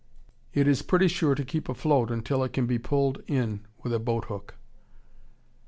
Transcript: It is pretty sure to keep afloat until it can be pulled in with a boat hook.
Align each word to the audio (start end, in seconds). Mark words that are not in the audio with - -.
It 0.51 0.67
is 0.67 0.81
pretty 0.81 1.07
sure 1.07 1.35
to 1.35 1.45
keep 1.45 1.69
afloat 1.69 2.09
until 2.09 2.43
it 2.43 2.53
can 2.53 2.65
be 2.65 2.79
pulled 2.79 3.21
in 3.27 3.67
with 3.83 3.93
a 3.93 3.99
boat 3.99 4.25
hook. 4.25 4.55